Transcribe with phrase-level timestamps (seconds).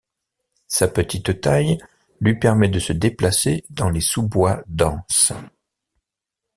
[0.67, 1.77] Sa petite taille
[2.21, 5.31] lui permet de se déplacer dans les sous-bois denses.